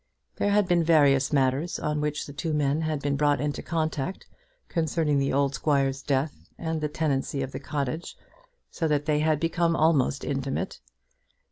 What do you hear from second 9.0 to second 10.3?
they had become almost